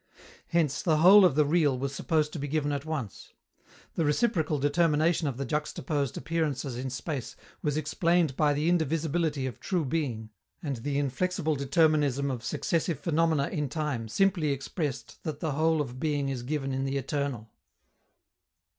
[0.47, 3.33] Hence, the whole of the real was supposed to be given at once.
[3.93, 9.59] The reciprocal determination of the juxtaposed appearances in space was explained by the indivisibility of
[9.59, 10.31] true being,
[10.63, 15.99] and the inflexible determinism of successive phenomena in time simply expressed that the whole of
[15.99, 17.51] being is given in the eternal.